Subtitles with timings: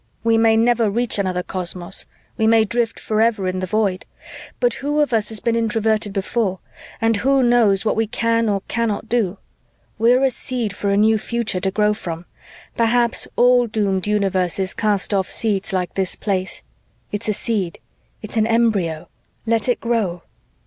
[0.23, 4.07] We may never reach another cosmos, we may drift forever in the Void,
[4.59, 6.57] but who of us has been Introverted before
[6.99, 9.37] and who knows what we can or cannot do?
[9.99, 12.25] We're a seed for a new future to grow from.
[12.75, 16.63] Perhaps all doomed universes cast off seeds like this Place.
[17.11, 17.77] It's a seed,
[18.23, 19.07] it's an embryo,
[19.45, 20.23] let it grow."